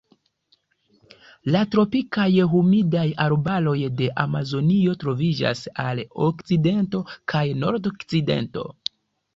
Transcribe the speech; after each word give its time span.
La 1.55 1.59
tropikaj 1.75 2.25
humidaj 2.53 3.05
arbaroj 3.27 3.77
de 4.01 4.09
Amazonio 4.25 4.97
troviĝas 5.05 5.63
al 5.87 6.03
okcidento 6.31 7.05
kaj 7.35 7.45
nordokcidento. 7.65 8.69